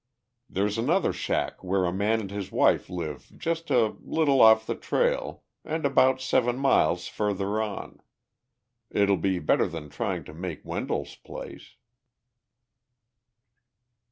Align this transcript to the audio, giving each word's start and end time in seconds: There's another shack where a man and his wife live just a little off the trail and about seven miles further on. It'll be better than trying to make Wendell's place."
There's 0.49 0.79
another 0.79 1.13
shack 1.13 1.63
where 1.63 1.85
a 1.85 1.93
man 1.93 2.21
and 2.21 2.31
his 2.31 2.51
wife 2.51 2.89
live 2.89 3.31
just 3.37 3.69
a 3.69 3.97
little 4.01 4.41
off 4.41 4.65
the 4.65 4.73
trail 4.73 5.43
and 5.63 5.85
about 5.85 6.19
seven 6.19 6.57
miles 6.57 7.05
further 7.07 7.61
on. 7.61 8.01
It'll 8.89 9.15
be 9.15 9.37
better 9.37 9.67
than 9.67 9.89
trying 9.89 10.23
to 10.23 10.33
make 10.33 10.65
Wendell's 10.65 11.13
place." 11.17 11.75